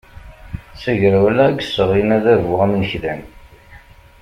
D 0.73 0.77
tagrawla 0.81 1.45
i 1.51 1.53
yesseɣlin 1.59 2.15
adabu 2.17 2.53
amnekdan. 2.65 3.21